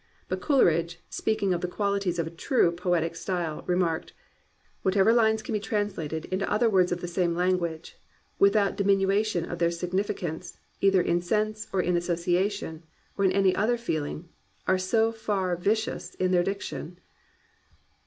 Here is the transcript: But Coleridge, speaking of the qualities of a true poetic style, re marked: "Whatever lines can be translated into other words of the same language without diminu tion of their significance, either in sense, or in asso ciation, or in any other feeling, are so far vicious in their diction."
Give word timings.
But 0.29 0.41
Coleridge, 0.41 0.99
speaking 1.11 1.53
of 1.53 1.61
the 1.61 1.67
qualities 1.67 2.17
of 2.17 2.25
a 2.25 2.31
true 2.31 2.71
poetic 2.71 3.15
style, 3.15 3.63
re 3.67 3.75
marked: 3.75 4.13
"Whatever 4.81 5.13
lines 5.13 5.43
can 5.43 5.53
be 5.53 5.59
translated 5.59 6.25
into 6.31 6.51
other 6.51 6.67
words 6.71 6.91
of 6.91 7.01
the 7.01 7.07
same 7.07 7.35
language 7.35 7.99
without 8.39 8.77
diminu 8.77 9.23
tion 9.23 9.45
of 9.45 9.59
their 9.59 9.69
significance, 9.69 10.57
either 10.79 11.03
in 11.03 11.21
sense, 11.21 11.67
or 11.71 11.83
in 11.83 11.95
asso 11.95 12.15
ciation, 12.15 12.81
or 13.15 13.25
in 13.25 13.31
any 13.31 13.55
other 13.55 13.77
feeling, 13.77 14.27
are 14.67 14.79
so 14.79 15.11
far 15.11 15.55
vicious 15.55 16.15
in 16.15 16.31
their 16.31 16.41
diction." 16.43 16.97